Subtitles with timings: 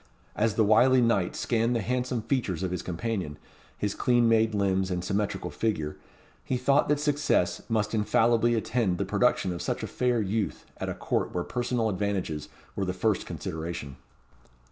[0.35, 3.37] As the wily knight scanned the handsome features of his companion,
[3.77, 5.95] his clean made limbs, and symmetrical figure,
[6.43, 10.89] he thought that success must infallibly attend the production of such a fair youth at
[10.89, 13.95] a Court where personal advantages were the first consideration.